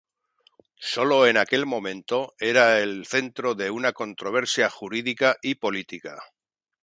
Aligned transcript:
Sólo 0.79 1.27
en 1.27 1.37
aquel 1.37 1.67
momento 1.67 2.33
era 2.39 2.79
el 2.79 3.05
centro 3.05 3.53
de 3.53 3.69
una 3.69 3.93
controversia 3.93 4.67
jurídica 4.67 5.35
y 5.43 5.53
política. 5.53 6.17